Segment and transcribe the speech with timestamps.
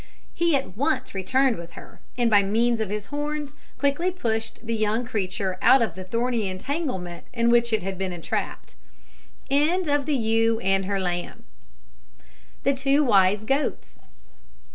[0.33, 4.73] He at once returned with her, and by means of his horns quickly pushed the
[4.75, 8.73] young creature out of the thorny entanglement in which it had been entrapped.
[9.47, 10.03] THE
[12.77, 13.99] TWO WISE GOATS.